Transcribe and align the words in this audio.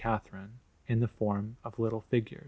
Catherine 0.01 0.59
in 0.87 0.99
the 0.99 1.07
form 1.07 1.57
of 1.63 1.77
little 1.77 2.01
figures. 2.09 2.39